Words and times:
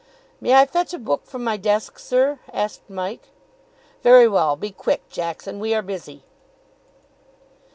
"May 0.39 0.55
I 0.55 0.65
fetch 0.65 0.95
a 0.95 0.97
book 0.97 1.27
from 1.27 1.43
my 1.43 1.57
desk, 1.57 1.99
sir?" 1.99 2.39
asked 2.51 2.89
Mike. 2.89 3.29
"Very 4.01 4.27
well 4.27 4.55
be 4.55 4.71
quick, 4.71 5.07
Jackson; 5.09 5.59
we 5.59 5.75
are 5.75 5.83
busy." 5.83 6.23